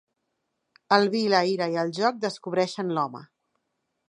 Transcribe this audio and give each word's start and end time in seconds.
El 0.97 1.05
vi, 1.15 1.21
la 1.33 1.41
ira 1.51 1.69
i 1.75 1.79
el 1.83 1.93
joc 2.01 2.19
descobreixen 2.27 2.95
l'home. 2.97 3.27